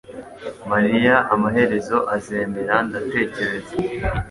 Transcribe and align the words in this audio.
mariya 0.71 1.15
amaherezo 1.33 1.97
azemera 2.15 2.75
ndatekereza 2.87 3.73